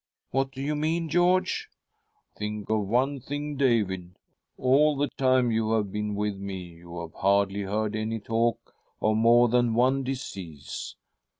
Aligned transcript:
"What 0.31 0.51
do 0.51 0.63
you 0.63 0.73
mean, 0.75 1.09
George?"" 1.09 1.69
Think 2.35 2.71
of 2.71 2.87
one 2.87 3.19
thing, 3.19 3.55
David. 3.55 4.15
All 4.57 4.95
the 4.95 5.09
time 5.15 5.51
you 5.51 5.73
have 5.73 5.91
been 5.91 6.15
with 6.15 6.37
me, 6.39 6.57
you 6.63 6.99
have 7.01 7.13
hardly 7.13 7.61
heard 7.61 7.95
any 7.95 8.19
talk 8.19 8.73
of 8.99 9.15
more 9.17 9.47
than 9.47 9.75
one 9.75 10.03
disease. 10.03 10.95